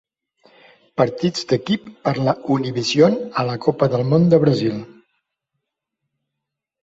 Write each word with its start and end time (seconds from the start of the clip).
Partits 0.99 1.43
d'equip 1.51 1.91
per 2.07 2.13
la 2.27 2.33
Univision 2.55 3.19
a 3.41 3.45
la 3.49 3.57
Copa 3.65 3.89
del 3.95 4.05
Món 4.13 4.25
de 4.35 4.39
Brasil. 4.45 4.79